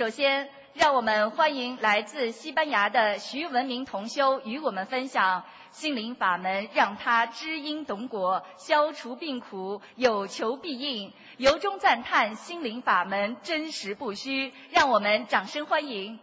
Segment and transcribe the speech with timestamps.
[0.00, 11.12] 首先，让我们欢迎来自西班牙的徐文明同修与我们分享心灵法门，让他知因懂果，消除病苦，有求必应。
[11.36, 16.18] 由衷赞叹心灵法门真实不虚，让我们掌声欢迎。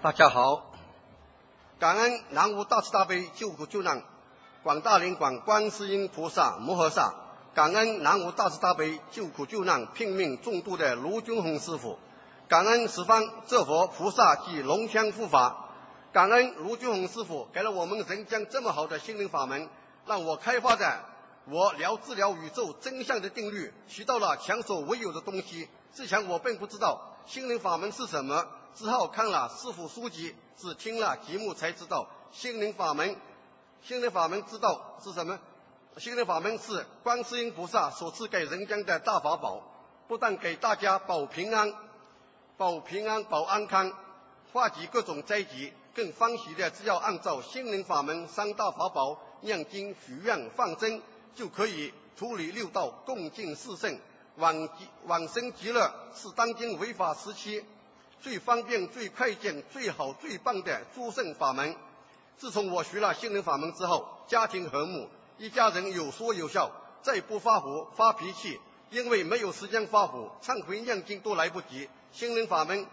[0.00, 0.72] 大家好，
[1.78, 4.02] 感恩南无大慈大悲救苦救难
[4.64, 7.14] 广大灵广观世音菩萨摩诃萨，
[7.54, 11.98] 感恩南无大慈大悲救苦救难拼命重度的卢军宏师傅，
[12.48, 15.66] 感恩十方诸佛菩萨及龙香护法，
[16.14, 19.68] 感恩卢军宏师傅给了我们人间这么好的心灵法门，
[20.06, 20.98] 让我开发的
[21.44, 25.68] 我了治疗宇宙真相的定律，学到了前所未有的东西。
[25.92, 28.46] 之前我并不知道心灵法门是什么。
[28.74, 33.14] 之后看了师傅书籍，只听了节目才知道心灵法门。
[33.86, 35.38] 心灵法门之道是什么？
[35.98, 39.60] 心灵法门是观世音菩萨所赐给人间的大法宝，
[40.08, 41.70] 不但给大家保平安、
[42.56, 43.92] 保平安、保安康，
[44.54, 51.02] 化解各种灾劫，更欢喜的只要按照心灵法门三大法宝念经、许愿、放生，
[51.34, 53.98] 就可以处理六道、共进四圣、
[54.36, 54.66] 往
[55.04, 57.62] 往生极乐，是当今违法时期。
[58.22, 61.76] 最方便、最快捷、最好、最棒的诸圣法门。
[62.36, 65.08] 自从我学了心灵法门之后，家庭和睦，
[65.38, 66.70] 一家人有说有笑，
[67.02, 71.88] 再不发火、发脾气，因为没有时间发火，忏悔念经都来不及。
[72.12, 72.86] 心灵法门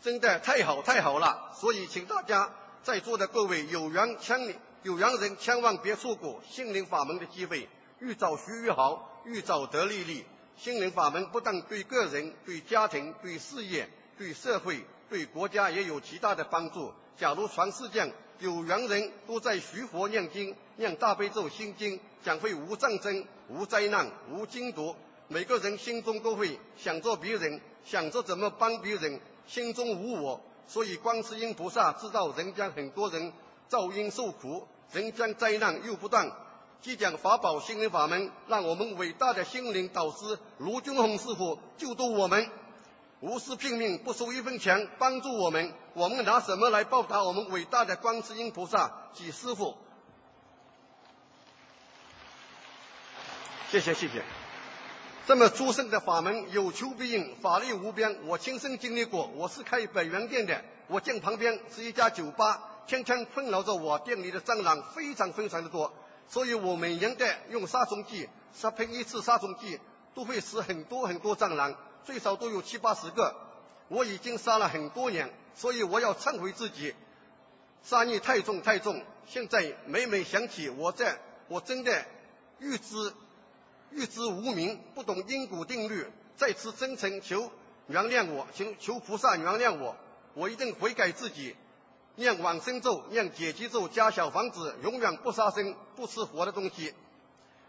[0.00, 2.50] 真的太好太好了，所以请大家
[2.82, 10.24] 在座的各位有缘千里有缘人千万别错过心灵法门的机会，越早学越好，越早得利利。
[10.56, 13.88] 心灵法门不但对个人、对家庭、对事业。
[14.18, 16.92] 对社会、对国家也有极大的帮助。
[17.16, 24.94] 假如全世界有缘人都在学佛念经、念大悲咒心经，将会无战争、无灾难、无惊毒。
[25.26, 30.40] 每个人心中都会想着别人，想着怎么帮别人，心中无我。
[30.68, 33.32] 所以观世音菩萨知道人间很多人
[33.68, 36.30] 造因受苦，人间灾难又不断，
[36.80, 42.48] 即将法宝心灵法门，让我们伟大的心灵导师卢军宏师傅救度我们。
[43.20, 45.72] 无私拼命，不收一分钱，帮助我们。
[45.98, 49.76] 我们拿什么来报答我们伟大的观世音菩萨及师傅？
[53.72, 54.22] 谢谢谢谢。
[55.26, 58.16] 这么殊胜的法门，有求必应，法力无边。
[58.26, 59.26] 我亲身经历过。
[59.34, 65.92] 我是开百元店的，我店旁边是一家酒吧，天天困扰着我店里的蟑螂非常非常的多，
[66.28, 69.80] 所以我每年的用杀虫剂杀喷一次杀虫剂，
[70.14, 71.74] 都会死很多很多蟑螂。
[72.04, 73.34] 最少都有七八十个，
[73.88, 76.94] 我已经杀了很多年，所以我要忏悔自己，
[77.82, 79.02] 杀孽太重太重。
[79.26, 81.18] 现在每每想起我在，
[81.48, 82.04] 我真的
[82.58, 83.12] 欲知
[83.90, 86.06] 欲知无明，不懂因果定律，
[86.36, 87.50] 再次真诚求
[87.86, 89.96] 原谅我，求求菩萨原谅我，
[90.34, 91.56] 我一定悔改自己，
[92.14, 96.94] 念往生咒，念解结咒，加小房子，永远不杀生，不吃活的东西。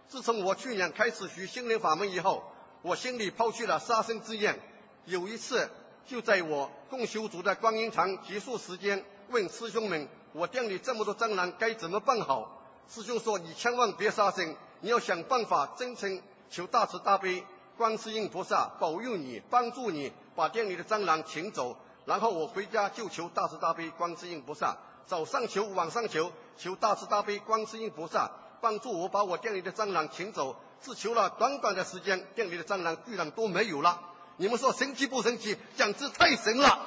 [0.08, 2.44] 自从我去年开始学心灵法门以后。
[2.82, 4.58] 我心里抛弃了杀生之念。
[5.04, 5.70] 有一次，
[6.10, 17.44] 就在我共修组的观音堂结束时间，问师兄们：“我店里这么多蟑螂，该怎么办好？”师兄说：“你千万别杀生，你要想办法，真诚求大慈大悲
[17.78, 28.32] 观世音菩萨保佑你，帮助你把店里的蟑螂请走。”然后我回家就求大慈大悲观世音菩萨，早上求，晚上求，求大慈大悲观世音菩萨
[28.62, 30.56] 帮助我把我店里的蟑螂请走。
[30.82, 34.02] 只求了短短的时间，店里的蟑螂居然都没有了。
[34.42, 35.58] 你们说神奇不神奇？
[35.76, 36.80] 简直太神了！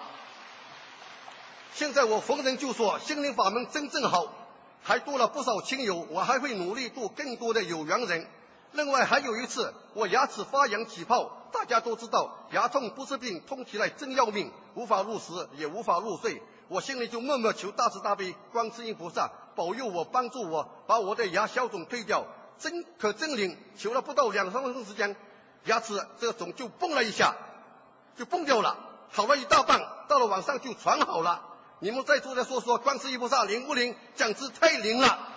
[1.74, 4.32] 现在我逢人就说心灵法门真正好，
[4.82, 6.06] 还多了不少亲友。
[6.08, 8.26] 我还会努力度更多的有缘人。
[8.70, 16.40] 另外还有一次，我牙齿发痒起泡，大家都知道牙痛不是病，痛起来真要命，无法入食也无法入睡。
[16.68, 22.24] 我心里就默默求大慈大悲观世音菩萨保佑我，帮助我把我的牙消肿退掉。
[22.58, 25.14] 真可真灵，求了不到两三分钟时间，
[25.64, 27.34] 牙齿这个肿就蹦了一下，
[28.16, 28.76] 就蹦掉了，
[29.10, 29.80] 好了一大半。
[30.08, 31.42] 到了晚上就全好了。
[31.78, 33.96] 你们在座的说说，观世音菩萨灵不灵？
[34.14, 35.28] 简直太灵了。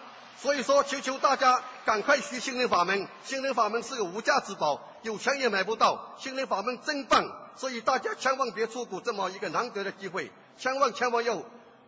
[0.42, 3.07] 所以说，求求大家赶快学心灵法门。
[3.24, 6.13] 心灵法门是个无价之宝，有钱也买不到。
[6.18, 11.42] 心灵法门真棒，所以大家千万别错过这么一个难得的机会，千万千万要。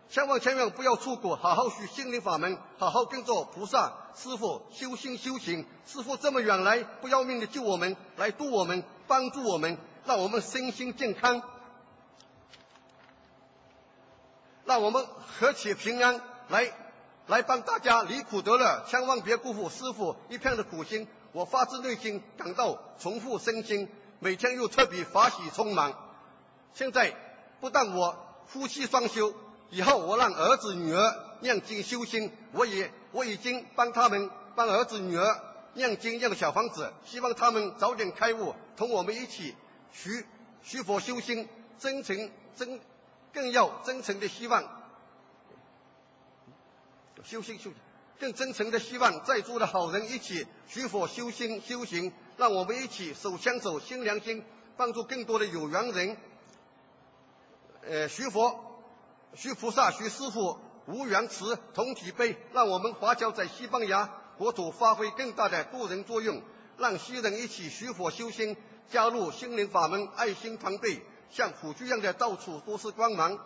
[0.09, 5.65] 千万千万不要错过，好好学心灵法门，好好跟着菩萨师傅修心修行。
[5.85, 11.41] 师傅这么远来，不要命的救我们，来度我们，帮助我们，让我们身心健康，
[14.65, 15.05] 让我们
[15.39, 16.71] 和气平安，来
[17.27, 21.05] 来帮大家离苦得乐，千万别辜负师傅一片的苦心。
[21.33, 23.89] 我发自内心感到重复身心，
[24.19, 25.93] 每天又特别法喜充满。
[26.73, 27.13] 现在
[27.59, 28.17] 不但我
[28.47, 29.33] 夫妻双修，
[29.69, 35.43] 以后我让儿子女儿念经修心，我也我已经帮他们帮儿子女儿
[35.73, 39.55] 念经念小房子，希望他们早点开悟，同我们一起
[39.91, 40.25] 学
[40.63, 41.47] 学佛修心，
[41.77, 42.79] 真诚真
[43.33, 44.63] 更要真诚的希望
[47.23, 47.71] 修心修。
[48.19, 54.43] 更真诚的希望在座的好人一起学佛修心修行，让我们一起手牵手心连心，
[54.75, 56.17] 帮助更多的有缘人，
[57.87, 58.66] 呃，学佛、
[59.33, 60.57] 学菩萨、学师傅，
[60.87, 66.41] 无缘慈同体悲，让我们华侨在西班牙国土发挥更大的渡人作用，
[66.77, 68.55] 让西人一起学佛修心，
[68.89, 73.37] 加入心灵法门爱心团队，像火炬一样的到处都是光芒，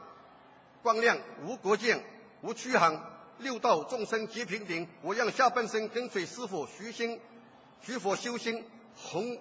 [0.84, 2.04] 光亮无国界，
[2.42, 3.04] 无驱航。
[3.40, 7.20] 六道众生皆平等，我让下半生跟随师傅徐心、
[7.82, 8.64] 许佛修心，
[8.96, 9.40] 弘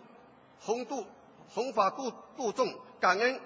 [0.58, 1.04] 弘度
[1.50, 3.38] 弘法度度众，感恩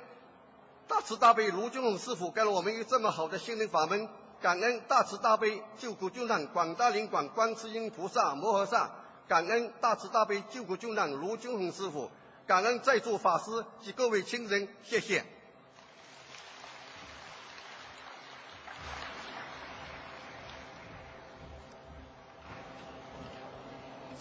[0.86, 4.08] 大慈大悲卢俊宏师傅给了我们一个这么好的心灵法门，
[4.40, 8.90] 感恩大慈大悲救苦救难广大灵广观世音菩萨摩诃萨，
[9.26, 12.10] 感恩大慈大悲救苦救难卢俊宏师傅，
[12.46, 15.25] 感恩在座法师及各位亲人，谢谢。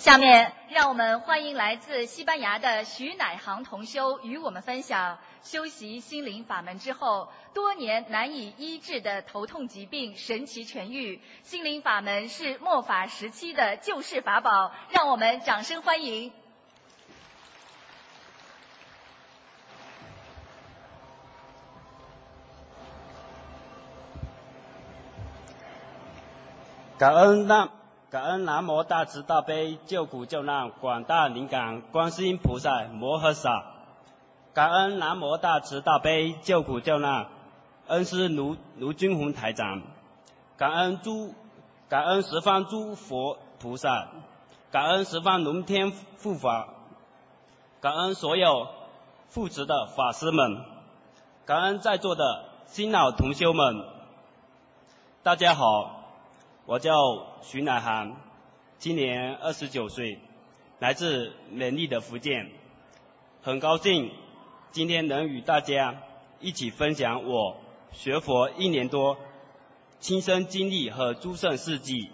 [0.04, 11.22] 下面让我们欢迎来自西班牙的徐乃航同修与我们分享修习心灵法门之后多年难以医治的头痛疾病神奇痊愈。
[11.44, 16.34] 心灵法门是末法时期的救世法宝，让我们掌声欢迎。
[26.98, 27.83] 感恩那。
[28.13, 33.63] 感恩南无大慈大悲救苦救难广大灵感观世音菩萨摩诃萨，
[34.54, 37.25] 感恩南无大慈大悲救苦救难
[37.88, 39.81] 恩师卢卢军宏台长，
[40.57, 41.33] 感恩诸
[41.89, 44.10] 感恩十方诸佛菩萨，
[44.69, 46.68] 感恩十方龙天护法，
[47.81, 48.68] 感恩所有
[49.33, 50.63] 护持的法师们，
[51.48, 53.83] 感恩在座的新老同修们，
[55.24, 56.03] 大家好。
[56.65, 56.94] 我叫
[57.42, 58.15] 徐乃涵，
[58.77, 60.19] 今年二十九岁，
[60.80, 62.51] 来自美丽的福建，
[63.42, 64.10] 很高兴
[64.71, 66.01] 今天能与大家
[66.39, 67.57] 一起分享我
[67.92, 69.18] 学佛一年多
[70.00, 72.10] 亲身经历和诸圣事迹。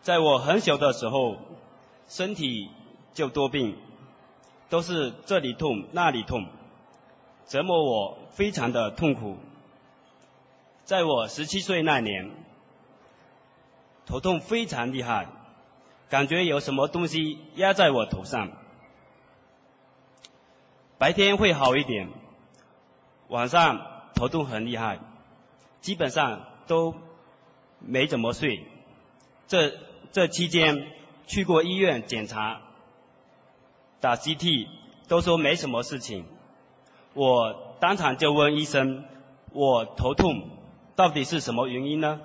[0.00, 1.36] 在我很小的时候，
[2.08, 2.68] 身体
[3.14, 3.76] 就多病，
[4.68, 6.48] 都是这里痛那里痛，
[7.46, 9.36] 折磨我非常的痛苦。
[10.84, 12.30] 在我十七岁那年，
[14.04, 15.28] 头痛非常厉害，
[16.10, 18.50] 感觉有什么东西压在我头上。
[20.98, 22.08] 白天会好一点，
[23.28, 23.80] 晚上
[24.14, 24.98] 头痛很厉害，
[25.80, 26.94] 基本上都
[27.78, 28.66] 没怎么睡。
[29.46, 29.72] 这
[30.10, 30.86] 这期间
[31.26, 32.60] 去过医院检查，
[34.00, 34.68] 打 CT
[35.06, 36.26] 都说没什么事情。
[37.14, 39.04] 我当场就问医生，
[39.52, 40.48] 我头痛。
[41.02, 42.20] 到底是什么原因呢？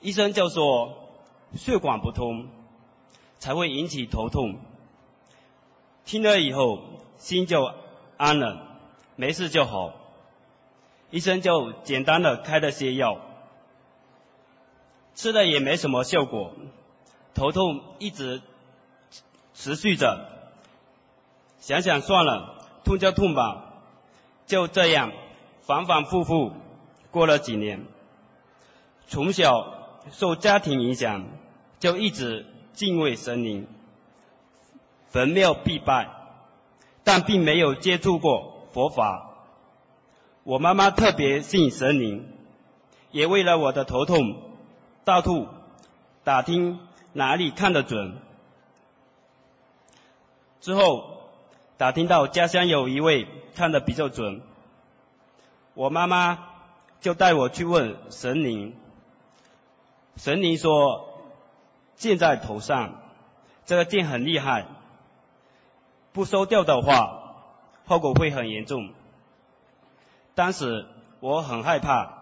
[0.00, 1.08] 医生就说
[1.56, 2.46] 血管不通
[3.40, 4.60] 才会引起头痛。
[6.04, 6.84] 听了以后
[7.18, 7.72] 心就
[8.16, 8.78] 安了，
[9.16, 9.92] 没事就好。
[11.10, 13.18] 医生就简单的开了些药，
[15.16, 16.52] 吃了也没什么效果，
[17.34, 18.40] 头痛一直
[19.52, 20.28] 持续着。
[21.58, 22.54] 想想算了，
[22.84, 23.64] 痛就痛吧，
[24.46, 25.10] 就这样
[25.62, 26.52] 反反复复。
[27.16, 27.86] 过了几年，
[29.06, 29.72] 从小
[30.10, 31.24] 受家庭影响，
[31.80, 32.44] 就一直
[32.74, 33.66] 敬畏神灵，
[35.08, 36.10] 坟庙必拜，
[37.04, 39.30] 但并没有接触过佛法。
[40.44, 42.28] 我妈妈特别信神灵，
[43.12, 44.42] 也为了我的头痛、
[45.04, 45.48] 大吐，
[46.22, 46.78] 打听
[47.14, 48.18] 哪里看得准。
[50.60, 51.30] 之后
[51.78, 54.42] 打听到家乡有一位看得比较准，
[55.72, 56.55] 我妈妈。
[57.06, 58.74] 就带我去问神灵，
[60.16, 61.20] 神灵说
[61.94, 63.00] 剑在头上，
[63.64, 64.66] 这个剑很厉害，
[66.12, 67.36] 不收掉的话，
[67.86, 68.92] 后果会很严重。
[70.34, 70.88] 当时
[71.20, 72.12] 我很害怕，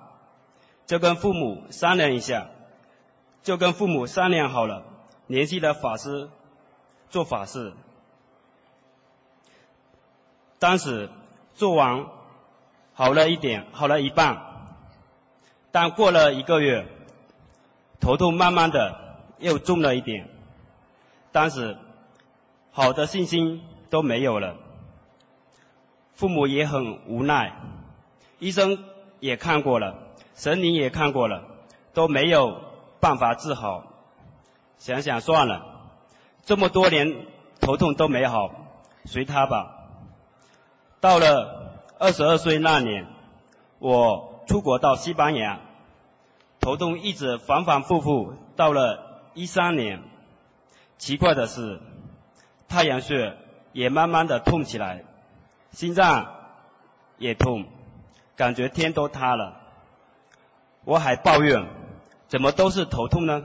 [0.85, 2.49] 就跟父母商量一下，
[3.43, 4.85] 就跟父母商量好了，
[5.26, 6.29] 联系了法师
[7.09, 7.73] 做法事。
[10.59, 11.09] 当时
[11.55, 12.05] 做完
[12.93, 14.53] 好了一点，好了一半。
[15.75, 16.87] 但过了一个月，
[17.99, 18.97] 头痛慢慢的
[19.40, 20.28] 又重了一点，
[21.33, 21.76] 当时
[22.71, 24.54] 好的信心都没有了，
[26.12, 27.57] 父母也很无奈，
[28.38, 28.85] 医生
[29.19, 29.97] 也看过了，
[30.37, 31.43] 神灵也看过了，
[31.93, 32.61] 都没有
[33.00, 33.83] 办法治好。
[34.78, 35.66] 想想算了，
[36.45, 37.26] 这么多年
[37.61, 38.52] 头痛都没好，
[39.07, 39.75] 随他吧。
[41.00, 43.09] 到了二十二岁那年，
[43.81, 45.59] 我出国到西班牙，
[46.64, 48.35] 头痛一直反反复复。
[48.56, 50.02] 到了一三年，
[50.97, 51.78] 奇怪的是，
[52.68, 53.37] 太阳穴
[53.73, 55.04] 也慢慢的痛起来，
[55.73, 56.35] 心脏
[57.18, 57.66] 也痛，
[58.35, 59.61] 感觉天都塌了。
[60.85, 61.66] 我还抱怨，
[62.28, 63.44] 怎么都是头痛呢？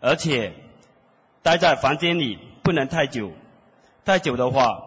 [0.00, 0.54] 而且
[1.42, 3.30] 待在房间里不能太久，
[4.06, 4.80] 太久的话，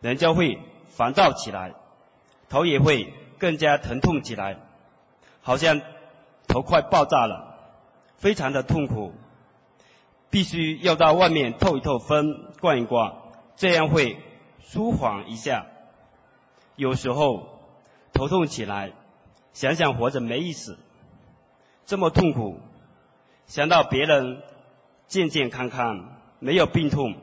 [0.00, 0.60] 人就会
[0.90, 1.74] 烦躁起来，
[2.48, 4.58] 头也会更加疼痛起来，
[5.42, 5.80] 好像
[6.46, 7.56] 头快爆炸了，
[8.16, 9.12] 非常的痛苦，
[10.30, 13.16] 必须要到外面透一透风，逛一逛，
[13.56, 14.18] 这样会
[14.60, 15.66] 舒缓一下。
[16.76, 17.60] 有时候
[18.12, 18.92] 头痛起来，
[19.52, 20.78] 想想活着没意思，
[21.84, 22.60] 这么痛苦。
[23.46, 24.42] 想到别人
[25.06, 27.14] 健健康康，没有病痛，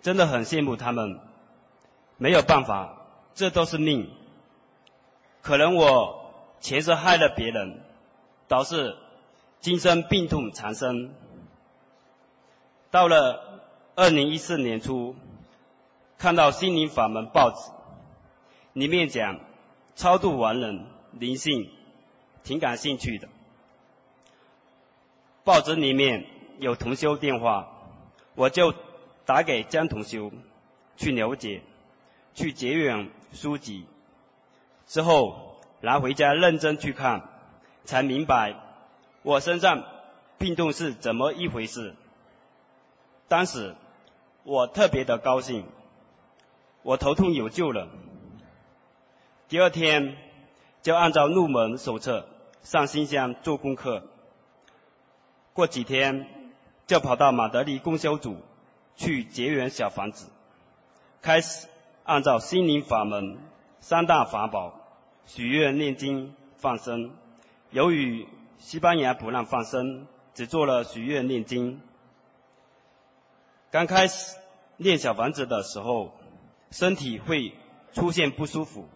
[0.00, 1.20] 真的很羡慕他们。
[2.18, 3.02] 没有办法，
[3.34, 4.08] 这都是命。
[5.40, 7.80] 可能我前世害了别人，
[8.52, 8.98] 导致
[9.60, 11.14] 今生病痛缠身。
[12.90, 13.62] 到了
[13.94, 15.16] 二零一四年初，
[16.18, 17.70] 看到心灵法门报纸，
[18.74, 19.40] 里面讲
[19.94, 21.70] 超度亡人灵性，
[22.44, 23.26] 挺感兴趣的。
[25.44, 26.26] 报纸里面
[26.58, 27.72] 有同修电话，
[28.34, 28.74] 我就
[29.24, 30.30] 打给江同修
[30.98, 31.62] 去了解，
[32.34, 33.86] 去结缘书籍，
[34.86, 37.30] 之后拿回家认真去看，
[37.84, 38.54] 才明白
[39.22, 39.84] 我身上
[40.38, 41.94] 病痛是怎么一回事。
[43.28, 43.74] 当时
[44.44, 45.64] 我特别的高兴，
[46.82, 47.88] 我头痛有救了。
[49.48, 50.16] 第二天
[50.82, 52.26] 就按照入门手册
[52.62, 54.02] 上新乡做功课。
[55.52, 56.26] 过几天
[56.86, 58.36] 就跑到马德里供销组
[58.96, 60.28] 去结缘小房子，
[61.20, 61.68] 开始
[62.04, 63.38] 按照心灵法门
[63.80, 64.80] 三大法宝
[65.26, 67.12] 许愿念经放生。
[67.72, 71.80] 由于西班牙不让放生，只做了许愿念经。
[73.70, 74.36] 刚开始
[74.76, 76.12] 念小房子的时候，
[76.70, 77.54] 身体会
[77.94, 78.86] 出现不舒服、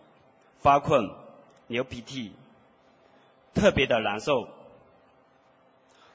[0.59, 1.11] 发困、
[1.69, 2.33] 流鼻涕，
[3.55, 4.47] 特别的难受。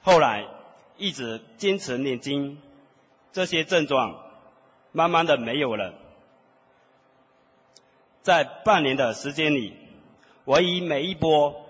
[0.04, 0.48] 后来
[0.98, 2.62] 一直坚持念经，
[3.34, 4.24] 这些症状
[4.92, 5.96] 慢慢的没有了。
[8.22, 9.76] 在半年的时间里，
[10.46, 11.61] 我以每一波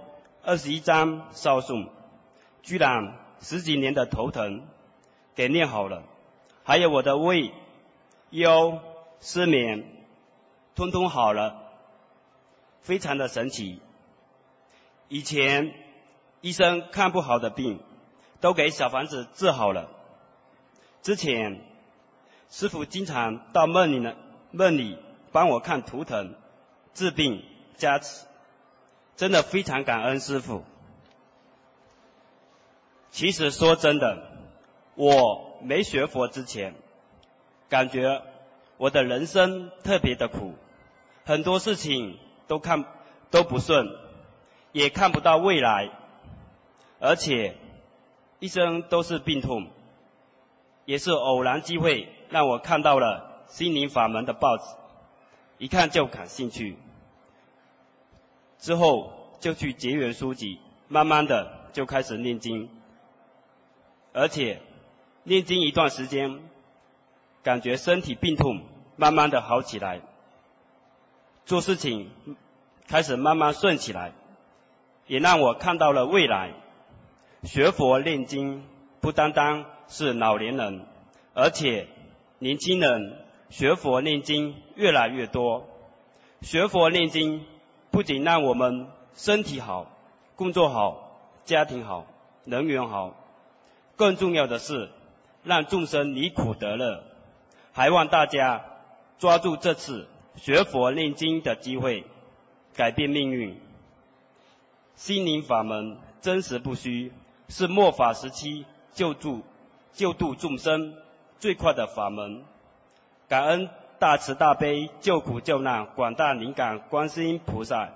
[0.44, 1.90] 二十一张烧送，
[2.64, 4.66] 居然十几年的头疼
[5.36, 6.04] 给念好了，
[6.64, 7.54] 还有我的胃、
[8.30, 8.80] 腰、
[9.20, 9.86] 失眠，
[10.76, 11.56] 通通好了，
[12.82, 13.80] 非常的神奇。
[15.08, 15.74] 以前
[16.42, 17.80] 医生看不好的病。
[18.42, 19.88] 都给小房子治好了。
[21.04, 21.62] 之前
[22.50, 24.16] 师傅经常到梦里呢，
[24.50, 24.98] 梦里
[25.32, 26.34] 帮我看图腾、
[26.96, 27.46] 治病、
[27.78, 28.26] 加持，
[29.22, 30.64] 真的非常感恩师傅。
[33.12, 34.18] 其实说真的，
[34.96, 36.74] 我没学佛之前，
[37.70, 38.24] 感觉
[38.78, 40.56] 我的人生特别的苦，
[41.24, 42.84] 很多事情都看
[43.30, 43.96] 都不顺，
[44.72, 45.92] 也看不到未来，
[47.00, 47.56] 而且。
[48.40, 49.68] 一生都是病痛，
[50.86, 54.64] 也是偶然机会让我看到了心灵法门的报纸，
[55.60, 56.76] 一看就感兴趣，
[58.62, 62.70] 之后就去结缘书籍，慢慢的就开始念经，
[64.14, 64.62] 而且
[65.24, 66.40] 念经一段时间，
[67.44, 68.62] 感觉身体病痛
[68.96, 70.02] 慢慢的好起来，
[71.44, 72.12] 做事情
[72.88, 74.14] 开始慢慢顺起来，
[75.08, 76.54] 也让我看到了未来。
[77.44, 78.64] 学佛念经
[79.00, 80.86] 不单单是老年人，
[81.34, 81.88] 而且
[82.38, 85.68] 年轻人学佛念经越来越多。
[86.42, 87.44] 学佛念经
[87.92, 89.92] 不仅让我们身体好、
[90.36, 92.08] 工作好、家庭好、
[92.46, 93.16] 人缘好，
[93.96, 94.90] 更重要的是
[95.44, 97.04] 让众生离苦得乐。
[97.74, 98.66] 还望大家
[99.20, 102.06] 抓住这次学佛念经的机会，
[102.74, 103.60] 改变命运。
[104.96, 107.12] 心灵法门真实不虚。
[107.50, 109.42] 是末法时期救助、
[109.92, 110.96] 救度众生
[111.38, 112.46] 最快的法门。
[113.28, 113.70] 感恩
[114.02, 117.92] 大慈大悲救苦救难广大灵感观世音菩萨，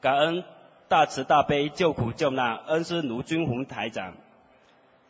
[0.00, 0.44] 感恩
[0.86, 4.14] 大慈大悲救苦救难恩师卢军宏台长。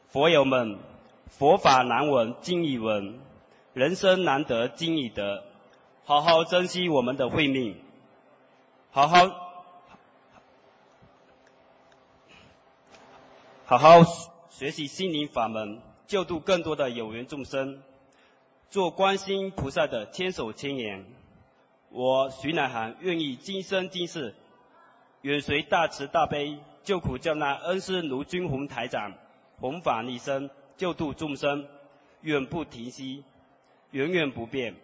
[0.09, 0.78] 佛友们，
[1.26, 3.21] 佛法难闻经已闻，
[3.75, 5.45] 人生难得经已得，
[6.07, 7.76] 好好珍惜我们的慧命，
[8.90, 9.19] 好好
[13.66, 14.02] 好好
[14.49, 17.83] 学习心灵法门，救度更多的有缘众生，
[18.71, 21.05] 做观世音菩萨的千手千眼。
[21.89, 24.33] 我徐乃涵愿意今生今世，
[25.23, 29.15] 远随大慈大悲救苦救难恩师卢军宏台长。
[29.61, 31.67] 弘法利生，救度众生，
[32.21, 33.25] 永不停息，
[33.91, 34.77] 永远不变。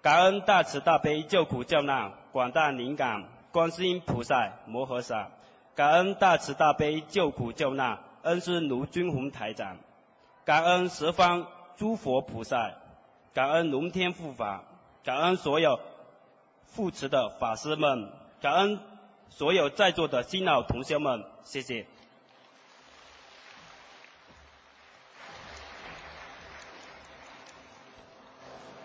[0.00, 5.28] 感恩大慈大悲救苦救难广大灵感观世音菩萨摩诃萨，
[5.74, 9.76] 感恩大慈大悲救苦救难恩师卢军宏台长，
[10.46, 12.72] 感恩十方诸佛菩萨，
[13.36, 14.64] 感恩龙天护法，
[15.04, 15.78] 感恩所有
[16.74, 18.80] 护持的法师们，感恩
[19.28, 21.86] 所有在座的新老同学们，谢谢。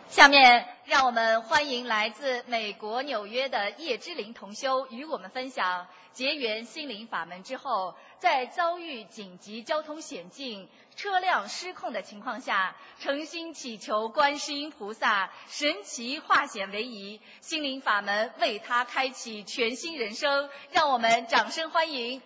[0.09, 10.67] 下面让我们欢迎来自美国纽约的叶之琳同修与我们分享结缘心灵法门之后，在遭遇紧急交通险境、
[11.01, 20.47] 车辆失控的情况下，诚心祈求观世音菩萨神奇化险为夷，心灵法门为他开启全新人生。
[20.69, 22.21] 让我们掌声欢迎。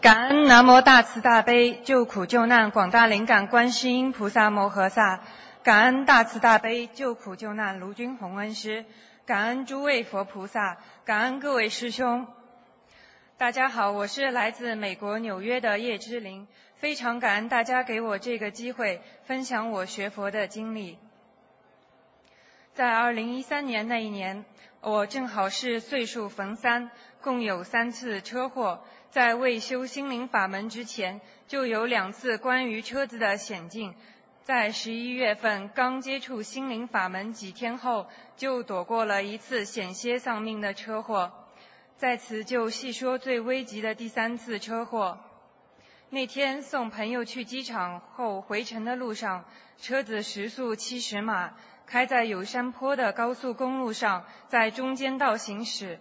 [0.00, 5.20] 感恩南无大慈大悲救苦救难广大灵感观世音菩萨摩诃萨，
[5.66, 8.84] 感恩大慈大悲救苦救难卢军宏恩师，
[9.26, 12.28] 感恩诸位佛菩萨，感恩各位师兄。
[13.36, 16.46] 大家好，我是来自美国纽约的叶之琳，
[16.76, 21.00] 非常感恩大家给我这个机会分享我学佛的经历。
[22.72, 24.44] 在二零一三年那一年，
[24.80, 28.84] 我正好是岁数逢三，共有三次车祸。
[29.10, 33.94] 在未修心灵法门之前，就有两次关于车子的险境。
[34.46, 38.06] 在十一月份刚接触心灵法门几天后，
[38.36, 41.32] 就躲过了一次险些丧命的车祸。
[41.96, 45.18] 在此就细说最危急的第三次车祸。
[46.10, 49.46] 那天送朋友去机场后回程的路上，
[49.78, 51.54] 车子时速七十码，
[51.84, 55.98] 开在有山坡的高速公路上，在中间道行驶。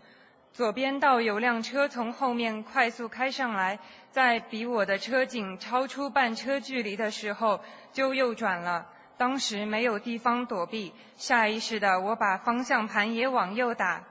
[0.55, 3.77] 左边道有辆车从后面快速开上来，
[4.11, 7.59] 在比我的车仅超出半车距离的时候
[7.91, 8.87] 就右转了。
[9.17, 14.05] 当时没有地方躲避，下意识的我把方向盘也往右打。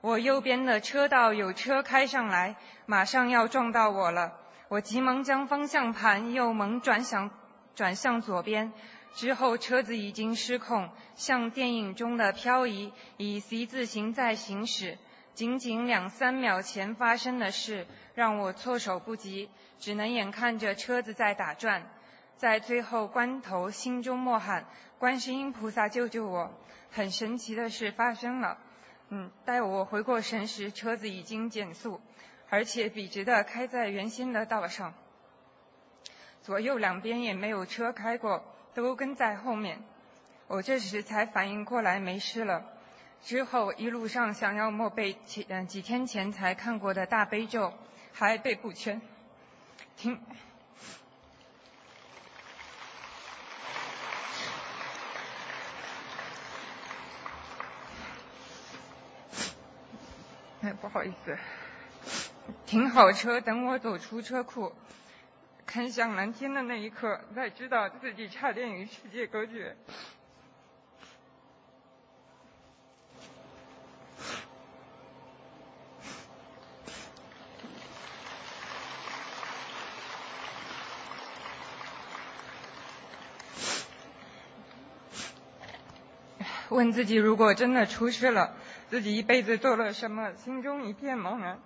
[0.00, 4.32] 我右边的车道有车开上来，马上要撞到我了。
[4.68, 7.30] 我急忙将方向盘又猛转向
[7.74, 8.72] 转向左边，
[9.14, 14.96] 之后车子已经失控，像电影中的漂移，以 C 字形在行驶。
[15.40, 19.48] 仅仅两三秒前发生的事，让我措手不及，
[19.78, 21.90] 只能眼看着车子在打转，
[22.36, 24.66] 在最后关头，心中默喊
[25.00, 26.52] ：“观世音菩萨救救我！”
[26.92, 28.58] 很神奇的事发生了，
[29.08, 32.02] 嗯，待我回过神时，车子已经减速，
[32.50, 34.92] 而且笔直的开在原先的道上，
[36.42, 39.82] 左右两边也没有车开过，都跟在后面。
[40.48, 42.62] 我这时才反应过来，没事了。
[43.22, 47.72] 之后一路上想要默背几嗯几天前才看过的大悲咒，
[48.12, 49.00] 还背不全。
[49.96, 50.18] 听，
[60.62, 61.38] 哎，不好意思，
[62.64, 64.74] 停好车，等我走出车库，
[65.66, 69.76] 看向蓝天的那一刻，才知道自己差点与世界隔绝。
[86.80, 88.56] 问自己，如果真的出事了，
[88.88, 90.32] 自己一辈子做了什么？
[90.36, 91.58] 心中一片茫然。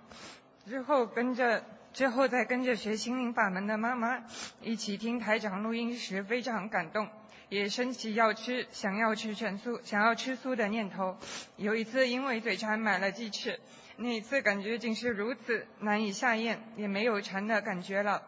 [0.67, 4.25] 之后跟着，之后再跟着学心灵法门的妈妈
[4.61, 7.07] 一起听台长录音时，非常感动，
[7.47, 11.17] 也升起要吃、想要吃全素、想要吃素的念头。
[11.55, 13.57] 有一次因为嘴馋买了鸡翅，
[13.95, 18.21] 那一次感觉竟是如此难以下咽，也没有馋的感觉了。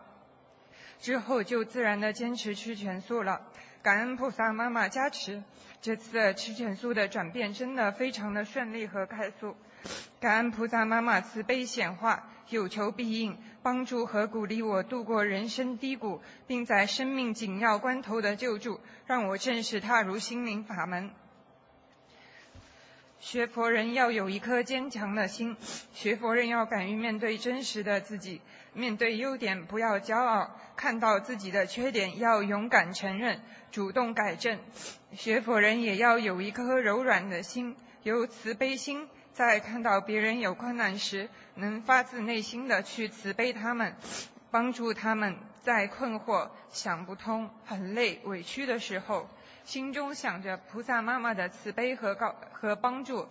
[1.01, 3.41] 之后就自然的坚持吃全素了。
[3.87, 5.41] 感恩菩萨妈妈加持。
[5.81, 9.55] 这次吃全素的转变真的非常的顺利和快速，
[10.19, 21.09] 感恩菩萨妈妈慈悲显化，有求必应，帮助和鼓励我度过人生低谷，并在生命紧要关头的救助，让我正式踏入心灵法门。
[23.19, 25.57] 学佛人要有一颗坚强的心，
[25.93, 28.41] 学佛人要敢于面对真实的自己，
[28.73, 34.59] 面对优点不要骄傲，看到自己的缺点要勇敢承认，主动改正。
[35.13, 43.95] 学佛人也要有一颗柔软的心，有慈悲心，在看到别人有困难时，能发自内心的去慈悲他们，
[44.51, 49.27] 帮助他们在困惑、想不通、很累、委屈的时候。
[49.67, 53.27] 心中想着菩萨妈妈的慈悲和告和帮助，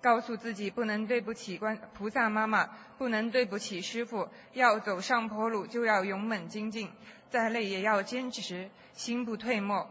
[0.00, 6.92] 告诉自己不能对不起观菩萨妈妈，不能对不起师傅，要走上坡路就要勇猛精进，
[7.28, 9.90] 再累也要坚持，心不退没。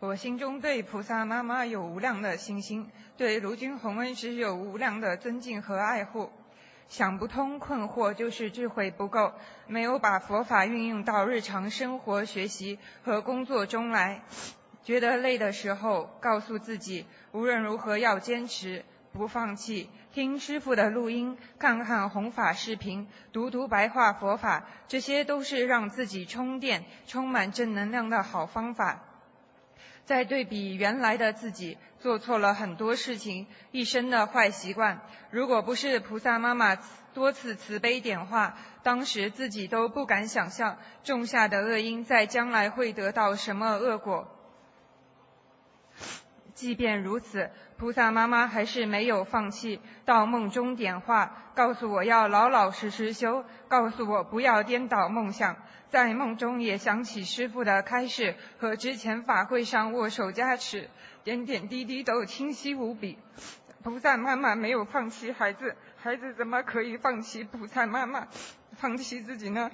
[0.00, 6.32] 我心中对菩萨妈妈有无量的信心，对卢军宏恩师有无量的尊敬和爱护。
[6.88, 9.32] 想不通困惑就是智慧不够，
[9.68, 14.22] 没有把佛法运用到日常生活、学习和工作中来。
[14.84, 19.88] 觉得累的时候，告诉自己无论如何要坚持，不放弃。
[20.12, 29.04] 听师傅的录音，看看弘法视频，读读白话佛法，这些都是让自己充电、充满正能量的好方法。
[30.04, 35.00] 再对比原来的自己，做错了很多事情，一生的坏习惯。
[35.30, 36.76] 如果不是菩萨妈妈
[37.14, 44.28] 多次慈悲点化，当时自己都不敢想象种下的恶因在将来会得到什么恶果。
[46.54, 55.56] 即便如此，菩萨妈妈还是没有放弃，到梦中点化，告诉我要老老实实修，告诉我不要颠倒梦想。
[55.88, 60.88] 在梦中也想起师父的开示和之前法会上握手加持，
[61.24, 63.18] 点点滴滴都清晰无比。
[63.82, 68.28] 菩萨妈妈没有放弃孩子，孩子怎么可以放弃菩萨妈妈，
[68.76, 69.70] 放弃自己呢？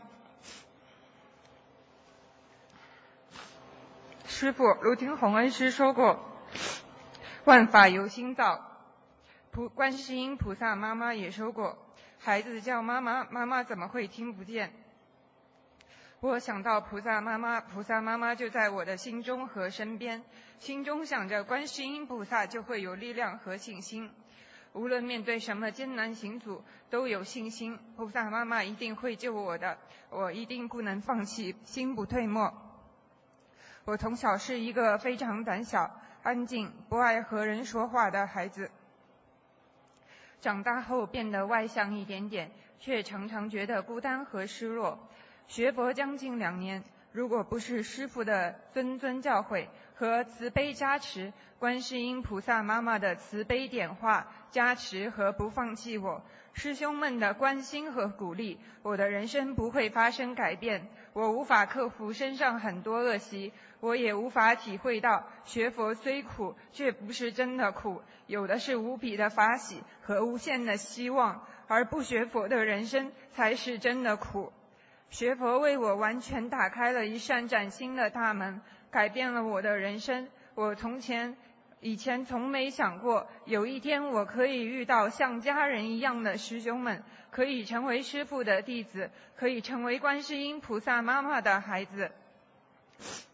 [4.26, 6.27] 师父卢听洪恩师说过。
[7.48, 8.61] 万法由心造，
[9.52, 11.78] 菩观世音菩萨妈妈也说过，
[12.18, 14.70] 孩子叫妈妈，妈妈怎么会听不见？
[16.20, 20.22] 我想到菩萨妈妈，菩萨妈妈就在我的心中和身边，
[20.58, 24.12] 心中想着观世音菩萨，就会有力量和信心。
[24.74, 29.78] 无论面对什么艰难险阻，都有信心，菩萨妈妈一定会救我的，
[30.11, 32.52] 我一定不能放弃，心不退没。
[33.87, 35.98] 我从小是一个非常胆小。
[36.22, 38.70] 安静、不爱和人说话的孩子，
[40.40, 44.98] 长大后变得外向一点点，却常常觉得孤单和失落。
[45.46, 60.88] 学佛将近两年，如果不是师父的谆谆教诲和慈悲加持，观世音菩萨妈妈的慈悲点化、加持和不放弃我，师兄们的关心和鼓励，我的人生不会发生改变。
[61.18, 63.52] 我无法克服身上很多恶习。
[63.81, 74.52] 我也无法体会到学佛虽苦，却不是真的苦，有的是无比的法喜和无限的希望，而不学佛的人生才是真的苦。
[75.11, 78.61] 学佛为我完全打开了一扇崭新的大门，
[78.92, 80.28] 改变了我的人生。
[80.54, 81.37] 我从前
[81.80, 92.10] 以前从没想过，有一天我可以遇到像家人一样的师兄们，可以成为师父的弟子，可以成为观世音菩萨妈妈的孩子。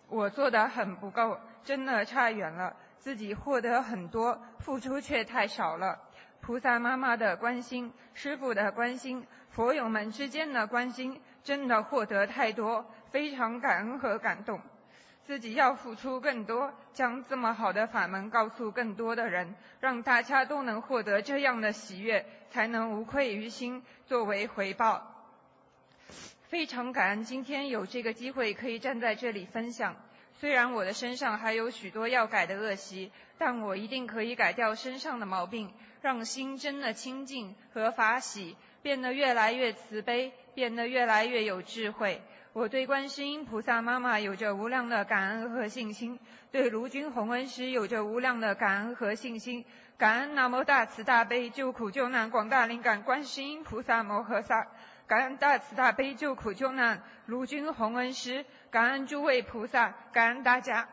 [0.09, 2.77] 我做的很不够，真的差远了。
[2.99, 5.99] 自己获得很多，付出却太少了。
[6.41, 14.61] 菩萨妈妈的关心，师父的关心，佛友们之间的关心，真的获得太多，非常感恩和感动。
[15.27, 25.11] 自己要付出更多，将这么好的法门告诉更多的人，让大家都能获得这样的喜悦，才能无愧于心，作为回报。
[26.49, 29.97] 非常感恩今天有这个机会可以站在这里分享。
[30.39, 42.21] 虽然我的身上还有许多要改的恶习，但我一定可以改掉身上的毛病，让心真的清净和法喜，变得越来越慈悲，变得越来越有智慧。
[42.55, 46.21] 我对观世音菩萨妈妈有着无量的感恩和信心，
[46.53, 49.65] 对卢军宏恩师有着无量的感恩和信心。
[49.99, 54.69] 感恩南无大慈大悲救苦救难广大灵感观世音菩萨摩诃萨。
[55.09, 60.89] 感恩大慈大悲救苦救难卢军宏恩师，感恩诸位菩萨，感恩大家。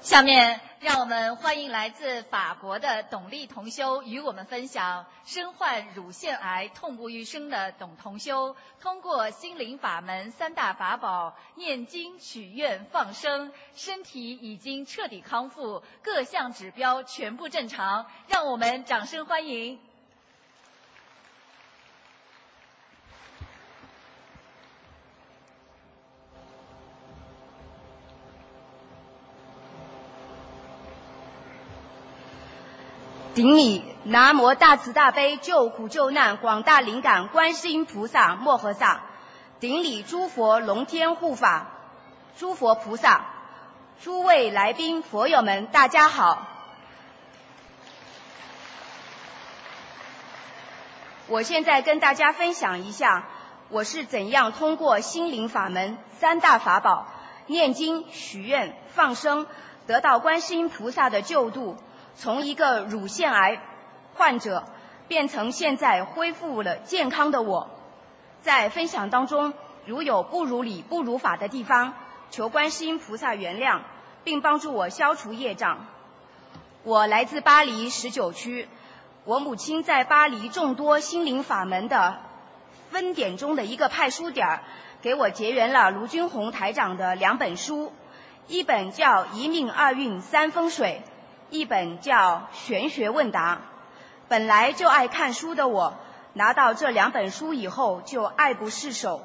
[0.00, 18.06] 下面让我们欢迎来自法国的董丽同修与我们分享身患乳腺癌痛不欲生的董同修，通过心灵法门三大法宝念经、许愿、放生，身体已经彻底康复，各项指标全部正常。
[18.28, 19.80] 让我们掌声欢迎。
[33.38, 39.02] 顶礼南无大慈大悲救苦救难广大灵感观世音菩萨摩诃萨，
[39.60, 41.68] 顶礼诸佛龙天护法，
[42.36, 43.26] 诸佛菩萨，
[44.02, 46.48] 诸位来宾佛友们，大家好。
[51.28, 53.28] 我现在跟大家分享一下，
[53.68, 57.06] 我是怎样通过心灵法门三大法宝
[57.46, 59.46] 念经、许愿、放生，
[59.86, 61.76] 得到观世音菩萨的救度。
[62.20, 63.62] 从一个乳腺癌
[64.16, 64.64] 患者
[65.06, 67.70] 变成现在恢复了健康的我，
[68.42, 69.54] 在分享当中
[69.86, 71.94] 如有不如理不如法的地方，
[72.32, 73.82] 求观世音菩萨原谅，
[74.24, 75.86] 并帮助我消除业障。
[76.82, 78.68] 我来自巴黎十九区，
[79.24, 82.18] 我母亲在巴黎众多心灵法门的
[82.90, 84.62] 分点中的一个派书点儿，
[85.02, 87.92] 给我结缘了卢军红台长的两本书，
[88.48, 91.00] 一本叫《一命二运三风水》。
[91.50, 93.56] 一本叫《玄学问答》，
[94.28, 95.94] 本来就爱看书的我，
[96.34, 99.22] 拿到这两本书以后就爱不释手。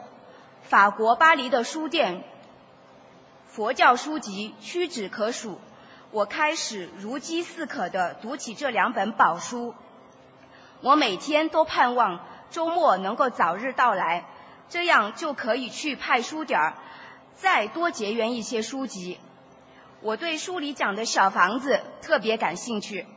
[0.61, 2.23] 法国巴黎的书店，
[3.45, 5.59] 佛教书籍屈指可数，
[6.11, 9.75] 我开始如饥似渴地读起这两本宝书。
[10.79, 14.25] 我每天都盼望周末能够早日到来，
[14.69, 16.73] 这样就可以去派书点儿，
[17.35, 19.19] 再多结缘一些书籍。
[20.03, 23.07] 我对书里讲的小房子特别感兴趣。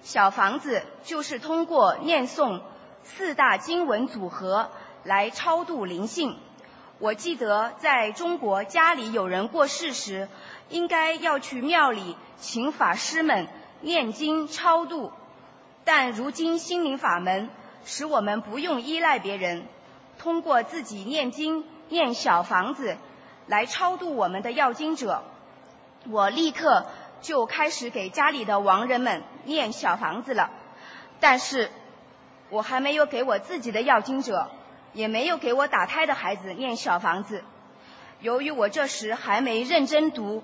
[0.00, 2.62] 小房子就是通过念诵
[3.02, 4.70] 四大经文组合
[5.04, 6.38] 来超度灵性。
[6.98, 10.30] 我记得在中国家里有人过世时，
[10.70, 13.46] 应该要去庙里请法师们
[13.82, 15.12] 念经超度。
[15.84, 17.50] 但如今心灵法门
[17.84, 19.66] 使我们不用依赖别人，
[20.18, 22.96] 通过自己念经念小房子
[23.46, 25.22] 来超度我们的要经者。
[26.08, 26.86] 我立刻
[27.20, 30.50] 就开始给家里的亡人们念小房子了，
[31.20, 31.70] 但是
[32.48, 34.50] 我还没有给我自己的要经者，
[34.92, 37.44] 也没有给我打胎的孩子念小房子。
[38.20, 40.38] 由于我这时还没认真读《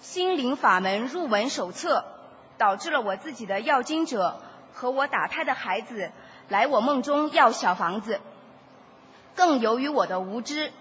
[0.00, 1.98] 心灵法门入门手册》，
[2.58, 4.40] 导致了我自己的要经者
[4.72, 6.10] 和我打胎的孩子
[6.48, 8.20] 来我梦中要小房子。
[9.34, 10.72] 更由于我的无知，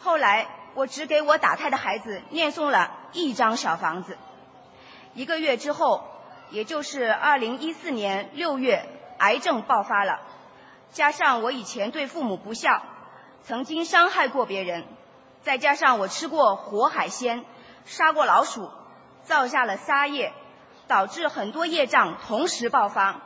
[0.00, 2.98] 后来我只给我打胎的孩子念诵了。
[3.12, 4.16] 一张小房子，
[5.12, 6.02] 一个月之后，
[6.50, 8.86] 也就是二零一四年六月，
[9.18, 10.20] 癌症爆发了。
[10.92, 12.82] 加上我以前对父母不孝，
[13.42, 14.86] 曾经伤害过别人，
[15.42, 17.44] 再加上我吃过活海鲜，
[17.84, 18.70] 杀过老鼠，
[19.24, 20.32] 造下了杀业，
[20.88, 23.20] 导致很多业障同时爆发。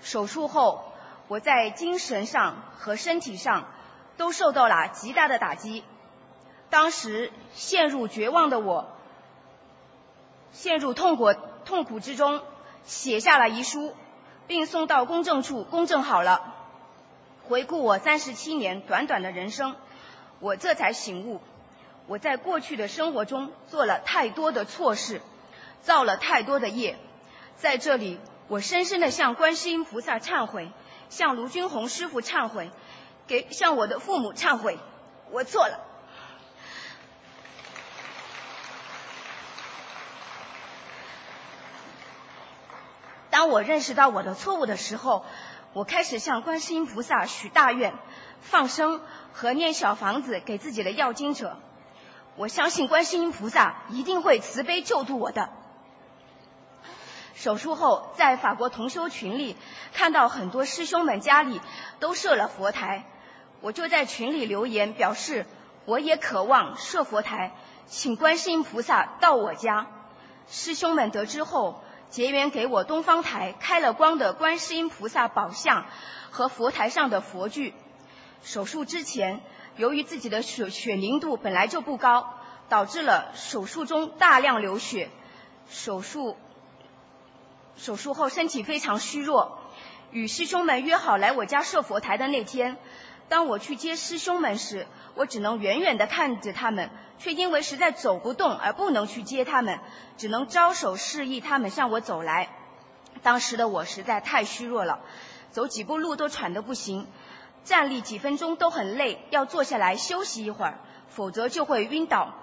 [0.00, 0.94] 手术后，
[1.28, 3.66] 我在精神上和身体上
[4.16, 5.84] 都受到了极大的打击。
[6.70, 8.88] 当时陷入绝望的我。
[10.52, 12.42] 陷入痛苦痛苦之中，
[12.84, 13.94] 写下了遗书，
[14.46, 16.54] 并送到公证处公证好了。
[17.48, 19.76] 回顾我三十七年短短的人生，
[20.38, 21.40] 我这才醒悟，
[22.06, 25.20] 我在过去的生活中做了太多的错事，
[25.82, 26.96] 造了太多的业。
[27.56, 30.70] 在这里，我深深的向观世音菩萨忏悔，
[31.08, 32.70] 向卢军红师傅忏悔，
[33.26, 34.78] 给向我的父母忏悔，
[35.30, 35.80] 我错了。
[43.40, 45.24] 当我认识到我的错误的时候，
[45.72, 47.94] 我开始向观世音菩萨许大愿、
[48.42, 49.00] 放生
[49.32, 51.56] 和念小房子给自己的要经者。
[52.36, 55.48] 我相信观世音菩萨一定会慈悲救度我的。
[57.34, 59.56] 手术后，在法国同修群里
[59.94, 61.62] 看到很多师兄们家里
[61.98, 63.06] 都设了佛台，
[63.62, 65.46] 我就在群里留言表示
[65.86, 67.54] 我也渴望设佛台，
[67.86, 69.86] 请观世音菩萨到我家。
[70.46, 71.82] 师兄们得知后。
[72.10, 75.86] 结缘给我东方台开了光的观世音菩萨宝像
[76.30, 77.72] 和佛台上的佛具。
[78.42, 79.40] 手术之前，
[79.76, 82.34] 由于自己的血血凝度本来就不高，
[82.68, 85.08] 导致了手术中大量流血。
[85.68, 86.36] 手术
[87.76, 89.60] 手术后身体非常虚弱。
[90.10, 92.76] 与师兄们约好来我家设佛台的那天，
[93.30, 99.78] 当我去接师兄们时，我只能远远地看着他们，却因为实在走不动而不能去接他们，
[100.16, 102.48] 只能招手示意他们向我走来。
[103.22, 104.98] 当时的我实在太虚弱了，
[105.52, 107.06] 走几步路都喘得不行，
[107.62, 112.34] 站立几分钟都很累，要坐下来休息一会儿，否则就会晕倒。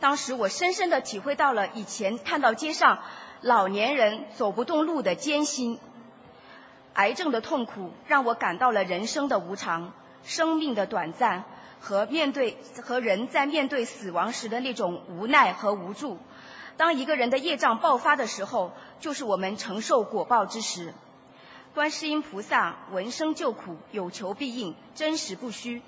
[0.00, 3.00] 当时我深深地体会到了以前看到街上
[3.42, 5.78] 老年人走不动路的艰辛，
[6.94, 9.92] 癌症的痛苦让我感到了人生的无常。
[10.24, 11.44] 生命的短暂
[11.80, 16.18] 和面对和人在面对死亡时的那种无奈和无助，
[16.76, 20.94] 当一个人的业障爆发的时候，就是我们承受果报之时。
[21.72, 25.82] 观世音菩萨闻声救苦，有求必应，真实不虚。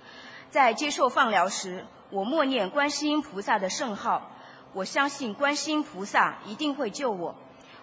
[0.51, 4.31] 在接受放疗时，我默念观世音菩萨的圣号，
[4.75, 7.35] 我相信观世音菩萨一定会救我。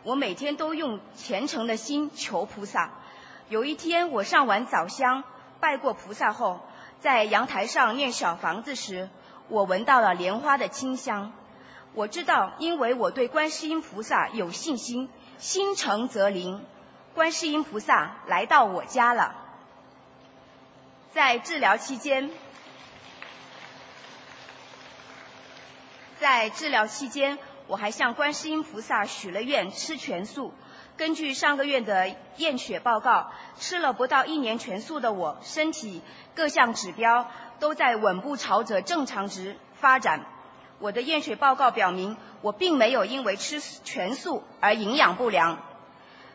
[0.04, 2.92] 我每天都用虔诚的心求菩萨。
[3.50, 5.24] 有一天，我上完早香。
[5.60, 6.62] 拜过菩萨后，
[7.00, 9.10] 在阳台上念小房子时，
[9.50, 11.34] 我闻到了莲花的清香。
[11.94, 16.66] 我知道，因为我对观世音菩萨有信心，心诚则灵。
[17.14, 19.36] 观世音菩萨来到我家了。
[21.12, 22.30] 在治疗期间，
[26.20, 30.54] 在治疗期间，我还向观世音菩萨许了愿，吃全素。
[31.00, 36.02] 根据上个月的验血报告，吃了不到一年全素的我，身体
[36.36, 40.26] 各项指标都在稳步朝着正常值发展。
[40.80, 45.60] 我的验血报告表明，我并没有因为吃全素而营养不良。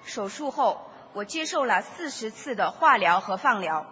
[0.03, 3.85] 手术后，我接受了四十次的化疗和放疗，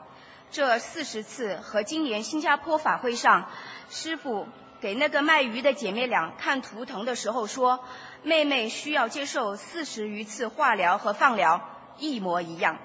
[0.51, 3.51] 这四十次和今年新加坡法会上
[3.91, 4.49] 师傅
[4.81, 7.85] 给那个卖鱼的姐妹俩看图腾的时候说。
[8.25, 12.79] 妹妹需要接受四十余次化疗和放疗，一模一样。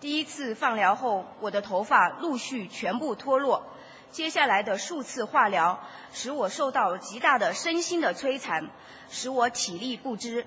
[0.00, 3.62] 第一次放疗后，我的头发陆续全部脱落。
[4.10, 5.80] 接下来的数次化疗
[6.12, 8.70] 使我受到极大的身心的摧残，
[9.10, 10.46] 使我体力不支。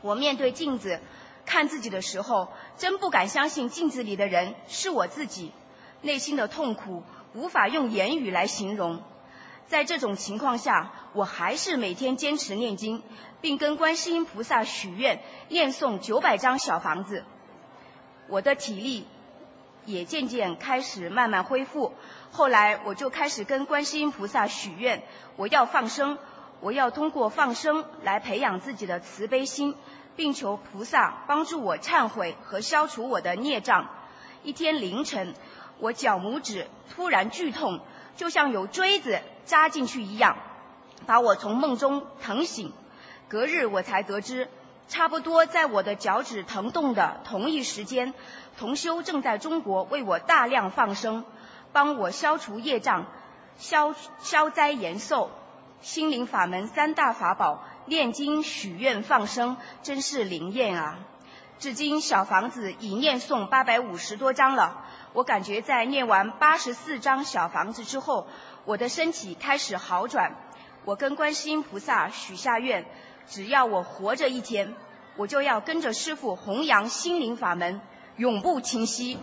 [0.00, 0.98] 我面对镜子
[1.44, 5.52] 看自己的时候，真不敢相信镜子里的人是我自己，
[6.00, 7.02] 内心的痛苦
[7.34, 9.02] 无法用言语来形容。
[9.70, 13.04] 在这种情况下，我还是每天坚持念经，
[13.40, 17.22] 并跟观世音菩萨许愿，念诵九百张小房子。
[18.26, 19.06] 我的体力
[19.84, 21.94] 也渐渐开始慢慢恢复。
[22.32, 25.04] 后来，我就开始跟观世音菩萨许愿，
[25.36, 26.18] 我要放生，
[26.58, 29.76] 我要通过放生来培养自己的慈悲心，
[30.16, 33.88] 并求菩萨帮助我忏悔和消除我的孽障。
[34.42, 35.32] 一天凌晨，
[35.78, 37.78] 我脚拇指突然剧痛。
[38.16, 40.36] 就像有锥子扎进去一样，
[41.06, 42.72] 把我从梦中疼醒。
[43.28, 44.48] 隔日我才得知，
[44.88, 48.12] 差不多在我的脚趾疼痛的同一时间，
[48.58, 51.24] 同修正在中国为我大量放生，
[51.72, 53.06] 帮我消除业障、
[53.56, 55.30] 消消灾延寿。
[55.80, 60.98] 心灵法门三大法宝，念经、许愿、放生，真是灵验啊！
[61.58, 64.84] 至今小房子已念诵八百五十多章了。
[65.12, 68.26] 我感觉在念完八十四章小房子之后，
[68.70, 70.36] 我的身体开始好转。
[70.84, 72.86] 我跟观世音菩萨许下愿，
[73.26, 74.76] 只要我活着一天，
[75.16, 77.80] 我就要跟着师父弘扬心灵法门，
[78.14, 79.18] 永不停息。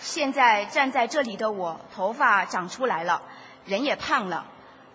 [0.00, 3.22] 现在站在这里的我，头发长出来了，
[3.64, 4.46] 人也胖了。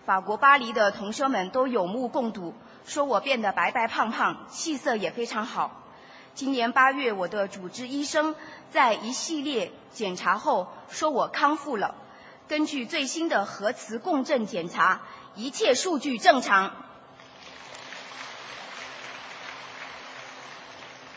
[0.04, 2.52] 法国巴黎的同学们都有目共睹，
[2.84, 5.85] 说我变得白白胖胖，气色也非常好。
[6.36, 8.34] 今年八月，我的主治医生
[8.70, 11.94] 在一系列检查后说我康复了。
[12.46, 15.00] 根据最新的核磁共振检查，
[15.34, 16.72] 一切数据正常。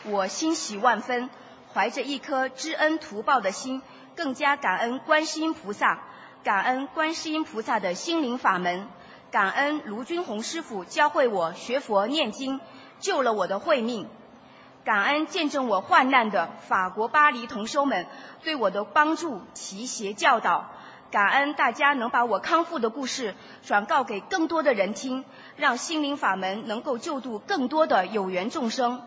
[0.04, 1.28] 我欣喜万分，
[1.74, 3.82] 怀着一颗知恩图报的心，
[4.16, 6.02] 更加感恩观世音菩萨，
[6.42, 8.88] 感恩观世音菩萨的心灵法门，
[9.30, 12.58] 感恩卢军红师傅教会我学佛念经，
[13.00, 14.08] 救了我的慧命。
[14.84, 18.06] 感恩见证我患难的法国巴黎同修们
[18.42, 20.70] 对我的帮助、提携、教导，
[21.10, 25.24] 感恩大家能把我康复的故事转告给更多的人听，
[25.56, 29.02] 让心灵法门能够救度更多的有缘众生。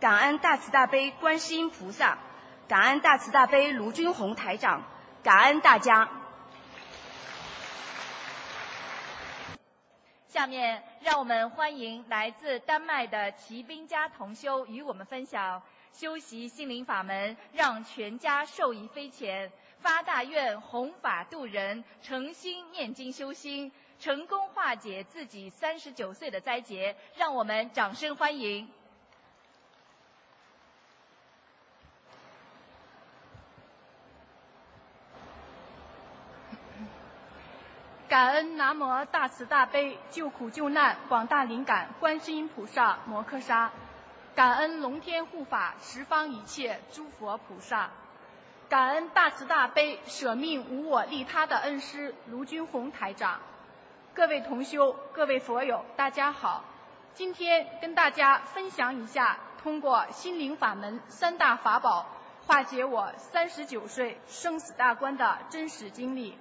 [0.00, 2.18] 感恩大慈大悲观世音菩萨，
[2.66, 4.82] 感恩大慈大悲卢军宏台长，
[5.22, 6.08] 感恩大家。
[10.32, 15.62] 下面让我们欢迎来自丹麦的骑兵家同修与我们分享
[15.92, 23.70] 修习心灵法门，让全家受益匪浅，发大愿弘法度人，诚心念经修心，
[24.00, 26.96] 成功化解自己三十九岁的灾劫。
[27.14, 28.66] 让我们掌声欢迎。
[38.12, 43.72] 感恩南无大慈大悲救苦救难广大灵感观世音菩萨摩诃萨，
[44.34, 47.88] 感恩龙天护法十方一切诸佛菩萨，
[48.68, 53.40] 感恩大慈大悲舍命无我利他的恩师卢军宏台长。
[54.12, 56.64] 各位同修，各位佛友，大家好。
[57.14, 62.06] 今天跟大家分享一下，通过心灵法门三大法宝，
[62.46, 66.36] 化解我三十九岁生死大关的真实经历。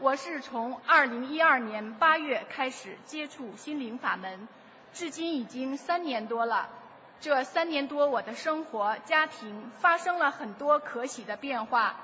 [0.00, 4.46] 我是从二零一二年八月开始接触心灵法门，
[4.92, 6.68] 至今已经三年多了。
[7.20, 11.96] 这三年多，我的生活、家庭发生了很多可喜的变化。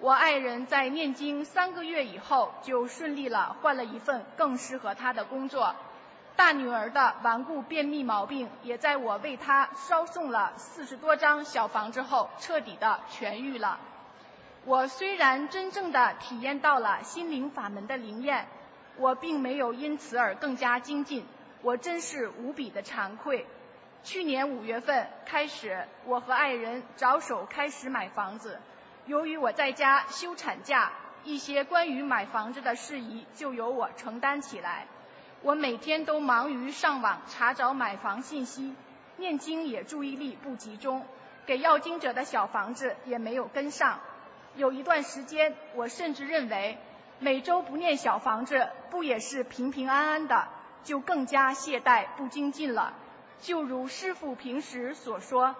[0.00, 5.74] 我爱人在念经三个月以后，就顺利了换了一份更适合他的工作。
[6.34, 13.78] 大女儿的顽固便秘毛病，也在我为她烧送了四十多张小房之后，彻底的痊愈了。
[14.64, 18.46] 我虽然真正的体验到了心灵法门的灵验，
[18.96, 21.26] 我并没有因此而更加精进，
[21.62, 23.44] 我真是无比的惭愧。
[24.04, 28.60] 去年五月份开始，我和爱人着手开始买房子。
[29.06, 30.92] 由于我在家休产假，
[31.24, 34.86] 一些关于买房子的事宜就由我承担起来。
[35.42, 38.76] 我每天都忙于上网查找买房信息，
[39.16, 41.04] 念经也注意力不集中，
[41.46, 43.98] 给要经者的小房子也没有跟上。
[44.56, 46.78] 有一段时间，我甚至认为
[47.18, 50.48] 每周不念小房子，不也是平平安安的，
[50.84, 52.94] 就更加懈怠不精进了。
[53.40, 55.54] 就如师父平时所说。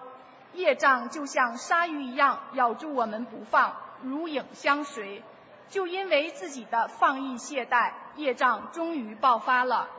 [0.53, 5.23] 业障就像鲨鱼一样咬住我们不放，如影相随。
[5.67, 9.89] 就因为自己的放逸懈怠，业障终于爆发了。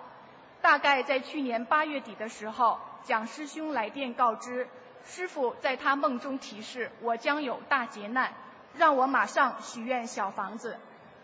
[0.63, 4.69] 大概在去年八月底的时候，蒋师兄来电告知，
[5.05, 8.33] 师傅在他梦中提示我将有大劫难，
[8.77, 10.77] 让我马上许愿小房子。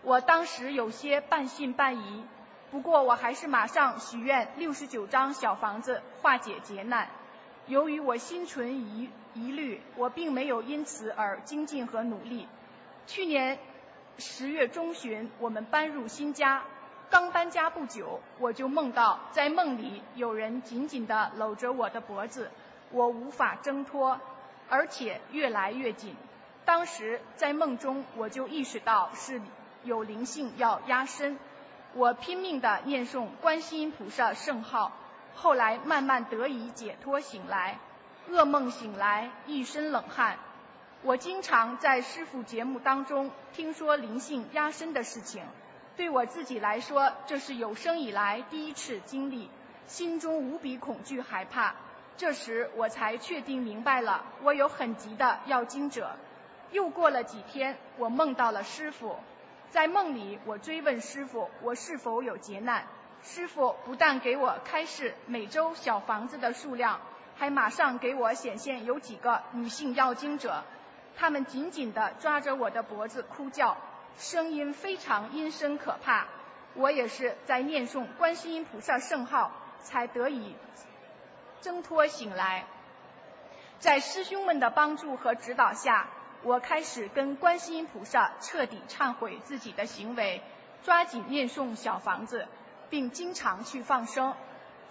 [0.03, 2.23] 我当时有些半信半疑，
[2.71, 7.09] 不过我还是马上许愿六十九张小房子化解劫难。
[7.67, 12.47] 由于我心存疑疑虑，我并没有因此而精进和努力。
[13.05, 13.59] 去年
[14.17, 16.63] 十月中旬，我们搬入新家，
[17.09, 22.49] 刚搬家不久，我就梦到在梦里有人紧紧地搂着我的脖子，
[22.89, 24.19] 我无法挣脱，
[24.69, 26.15] 而且越来越紧。
[26.63, 29.41] 当时在梦中，我就意识到是
[29.83, 31.37] 有灵性要压身，
[31.93, 34.91] 我拼命地念诵观世音菩萨圣号。
[35.33, 37.79] 后来慢慢得以解脱，醒来，
[38.29, 40.37] 噩梦醒来，一身冷汗。
[41.03, 45.43] 我经常在师傅节目当中听说灵性压身的事情，
[45.97, 49.49] 对我自己来说，这是有生以来第一次经历，
[49.87, 51.73] 心中无比恐惧害怕。
[52.17, 56.11] 这时我才确定明白了，我有很急的要经者。
[56.71, 59.17] 又过了几天，我梦到了师傅，
[59.69, 62.87] 在梦里我追问师傅，我是否有劫难？
[63.23, 67.01] 师傅不但给我开示每周小房子的数量，
[67.37, 70.63] 还马上给我显现有几个女性要经者，
[71.15, 73.77] 她们紧紧地抓着我的脖子哭叫，
[74.17, 76.25] 声音非常阴森可怕。
[76.73, 79.51] 我也是在念诵观世音菩萨圣号，
[79.83, 80.55] 才得以
[81.59, 82.63] 挣脱醒来。
[83.79, 86.07] 在师兄们的帮助和指导下，
[86.43, 90.41] 我开始跟观世音菩萨彻底忏悔自己的行为，
[90.83, 92.47] 抓紧念诵小房子。
[92.91, 94.35] 并经常去放生。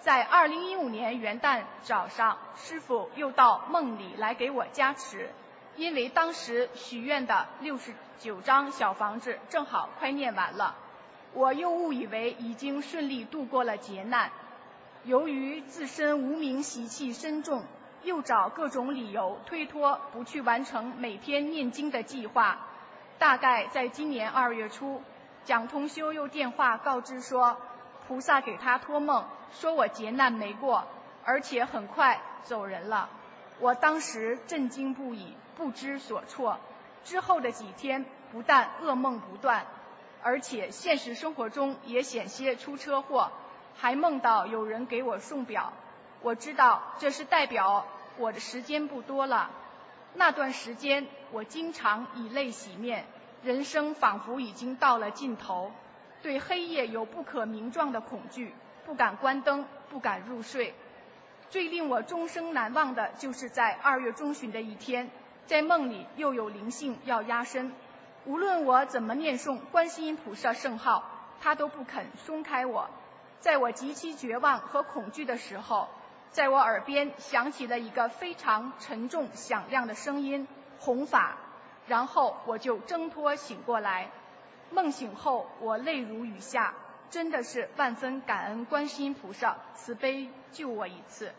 [0.01, 5.31] 在二零一五年元旦早上，师傅又到梦里来给我加持，
[5.77, 10.75] 因为当时许愿的六十九张小房子正好快念完了，
[11.35, 14.33] 我又误以为已经顺利度过了劫难。
[15.05, 17.65] 由于自身无名习气深重，
[18.03, 22.59] 又找各种理由推脱不去完成每天念经的计划。
[23.19, 25.03] 大概在今年二月初，
[25.45, 27.57] 蒋同修又电话告知说。
[28.09, 30.85] 菩萨给他托梦，说我劫难没过，
[31.25, 33.09] 而且很快走人了。
[33.61, 36.59] 我当时震惊不已，不知所措。
[37.05, 39.65] 之后的几天，不但噩梦不断，
[40.25, 43.31] 而且现实生活中也险些出车祸，
[43.77, 45.73] 还梦到有人给我送表。
[46.23, 47.87] 我知道这是代表
[48.19, 49.51] 我的时间不多了。
[50.15, 53.07] 那段时间，我经常以泪洗面，
[53.43, 55.73] 人生仿佛已经到了尽头。
[56.23, 58.53] 对黑夜有不可名状的恐惧，
[58.85, 60.75] 不敢关灯，不敢入睡。
[61.49, 65.11] 最令我终生难忘的就是在二月中旬的一天，
[65.47, 67.73] 在梦里又有灵性要压身。
[68.27, 71.05] 无论我怎么念诵观世音菩萨圣号，
[71.41, 72.91] 他都不肯松开我。
[73.41, 75.89] 在我极其绝望和恐惧的时候，
[76.33, 80.47] 在我耳边响起了一个非常沉重响亮的声音
[80.79, 81.37] ：“弘法。”
[81.89, 84.11] 然后我就挣脱醒过来。
[84.71, 86.75] 梦醒后，我泪如雨下，
[87.11, 91.33] 真的是万分感恩观世音菩萨慈悲救我一次。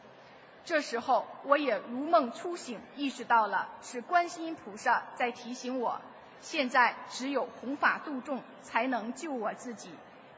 [0.66, 6.02] 这时候，我也如梦初醒，意识到了是观世音菩萨在提醒我，
[6.42, 9.90] 现在只有弘法度众才能救我自己。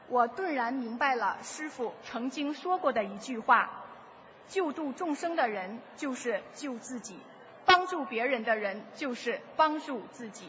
[0.08, 3.83] 我顿然明白了师父曾经说过的一句话：
[4.48, 7.18] 救度众生的人就是救自己，
[7.64, 10.48] 帮助别人的人就是帮助自己。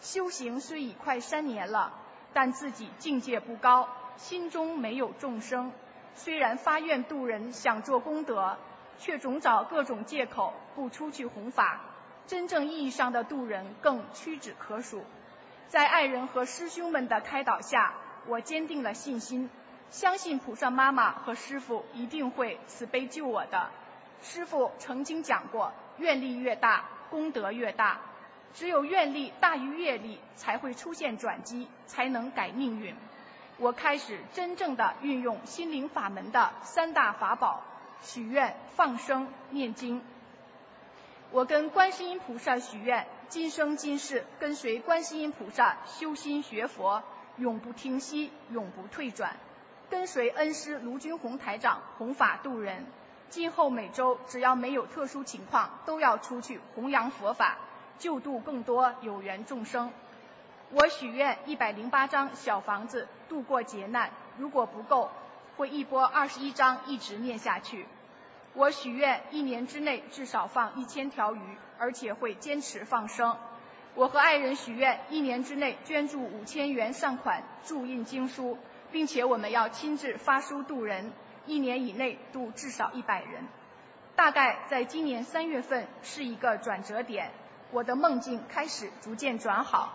[0.00, 1.92] 修行虽已快三年了，
[2.32, 5.72] 但自己境界不高，心中没有众生。
[6.14, 8.56] 虽然发愿度人，想做功德。
[9.00, 11.82] 却总找各种借口不出去弘法，
[12.26, 15.04] 真正意义上的渡人更屈指可数。
[15.68, 17.94] 在爱人和师兄们的开导下，
[18.26, 19.50] 我坚定了信心，
[19.90, 23.70] 相信菩萨妈妈和师父一定会慈悲救我的。
[24.22, 28.00] 师父曾经讲过，愿力越大，功德越大。
[28.54, 32.94] 只有愿力大于业力，才会出现转机，才能改命运。
[33.58, 37.62] 我开始真正的运用心灵法门的三大法宝。
[38.02, 40.02] 许愿、放生、念经。
[41.30, 47.02] 我跟观世音菩萨许愿，今生今世跟随观世音菩萨修心学佛，
[47.36, 49.36] 永不停息，永不退转。
[49.90, 52.86] 跟随恩师卢军宏台长弘法度人，
[53.30, 57.56] 今后每周只要没有特殊情况，都要出去弘扬佛法，
[57.98, 59.90] 救度更多有缘众生。
[60.70, 65.10] 我许愿一百零八张小房子度过劫难，如果不够。
[65.56, 67.84] 会一波二十一张一直念下去。
[68.54, 71.40] 我许愿一年之内至少放一千条鱼，
[71.78, 73.36] 而且会坚持放生。
[73.96, 78.56] 我和爱人许愿一年之内捐助五千元善款注印经书，
[78.90, 81.12] 并且我们要亲自发书渡人，
[81.46, 83.46] 一年以内渡至少一百人。
[84.16, 87.30] 大概在今年三月份是一个转折点，
[87.70, 89.92] 我的梦境开始逐渐转好，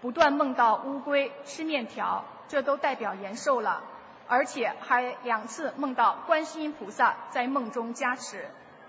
[0.00, 3.82] 不断梦到乌龟吃面条，这都代表延寿了。
[4.26, 8.46] 而且还两次梦到观世音菩萨在梦中加持，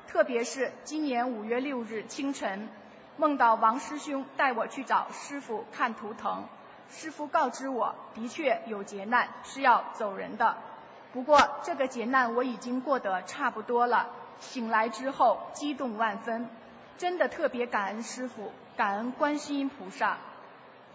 [0.07, 2.67] 特别是今年五月六日清晨，
[3.15, 6.45] 梦到王师兄带我去找师傅看图腾，
[6.91, 10.57] 师傅告知我的确有劫难是要走人的，
[11.13, 14.09] 不过这个劫难我已经过得差不多了。
[14.39, 16.49] 醒来之后激动万分，
[16.97, 20.17] 真的特别感恩师傅，感恩观世音菩萨。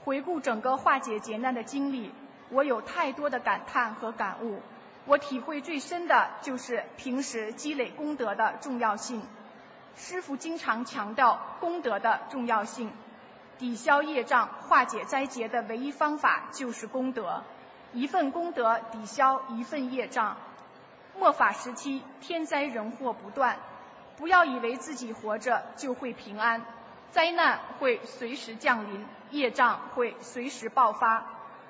[0.05, 2.13] 回顾整个化解劫难的经历。
[2.51, 4.61] 我有太多的感叹和感悟，
[5.07, 9.23] 我体会最深的就是平时积累功德的重要性。
[9.97, 12.93] 师傅经常强调功德的重要性，
[13.59, 17.43] 抵消业障、化解灾劫的唯一方法就是功德。
[17.93, 20.37] 一份功德抵消一份业障。
[21.17, 23.57] 末法时期天灾人祸不断，
[24.17, 26.63] 不要以为自己活着就会平安，
[27.13, 31.25] 灾难会随时降临，业障会随时爆发。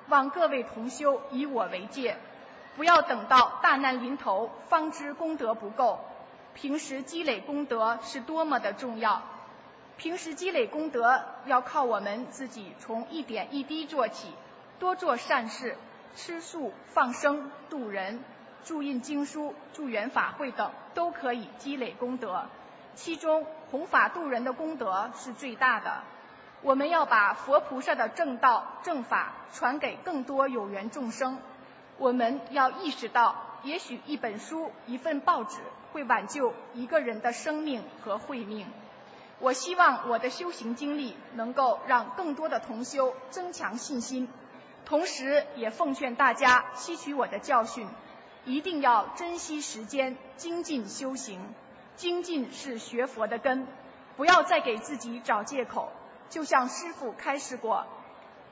[0.07, 2.17] 望各位同修以我为戒，
[2.75, 5.99] 不要等到大难临头方知功德不够。
[6.55, 9.21] 平时积累功德是多么的重要。
[9.97, 14.29] 平时积累功德要靠我们自己从一点一滴做起，
[14.77, 15.77] 多做善事，
[16.15, 18.21] 吃素、放生、度人、
[18.63, 22.45] 注印经书、助缘法会等，都可以积累功德。
[22.93, 26.03] 其中弘法度人的功德是最大的。
[26.61, 31.37] 我们要把佛菩萨的正道正法传给更多有缘众生。
[31.97, 35.59] 我们要意识到，也许一本书、一份报纸
[35.93, 38.67] 会挽救一个人的生命和慧命。
[39.39, 44.29] 我希望我的修行经历能够让更多的同修增强信心，
[44.85, 47.87] 同时也奉劝大家吸取我的教训，
[48.45, 51.41] 一定要珍惜时间，精进修行。
[51.97, 53.67] 精进是学佛的根，
[54.17, 55.91] 不要再给自己找借口。
[56.29, 57.85] 就像师傅开示过，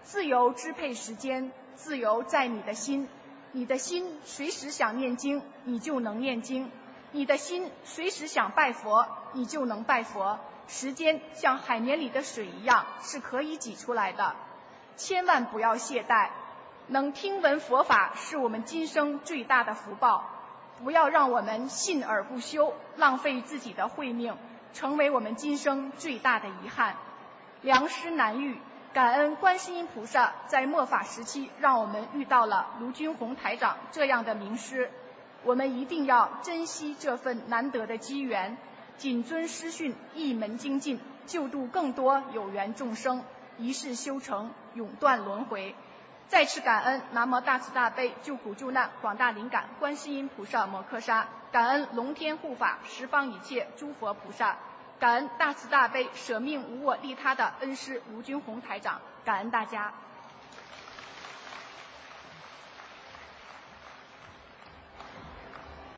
[0.04, 3.08] 自由支配时间，自由在你的心。
[3.52, 6.70] 你的心随时想念经，你就能念经；
[7.12, 10.40] 你的心随时想拜佛，你就能拜佛。
[10.68, 14.36] 时间像海绵里的水一样，是可以挤出来的。
[14.96, 16.30] 千万不要懈怠，
[16.88, 20.30] 能听闻佛法是我们今生最大的福报。
[20.84, 24.36] 不要让我们信而不修，浪费自己的慧命，
[24.74, 26.96] 成为我们今生最大的遗憾。
[27.62, 28.58] 良师难遇，
[28.92, 34.92] 感恩观世音菩萨在末法时期让我们遇到了卢军宏台长这样的名师，
[35.44, 38.58] 我们一定要珍惜这份难得的机缘，
[38.98, 43.24] 谨遵师训，一门精进，救度更多有缘众生，
[43.58, 45.76] 一世修成，永断轮回。
[46.28, 54.58] 再次感恩南无大慈大悲救苦救难广大灵感观世音菩萨摩诃萨，感恩龙天护法十方一切诸佛菩萨。
[55.00, 59.94] 感恩大慈大悲、舍命无我利他的恩师卢军宏台长，感恩大家。